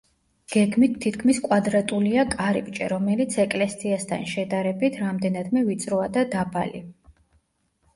[0.53, 6.89] გეგმით თითქმის კვადრატულია კარიბჭე, რომელიც ეკლესიასთან შედარებით, რამდენადმე ვიწროა და დაბალი.